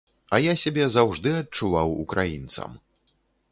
А 0.35 0.37
я 0.43 0.53
сябе 0.61 0.87
заўжды 0.95 1.35
адчуваў 1.41 1.93
украінцам. 2.07 2.71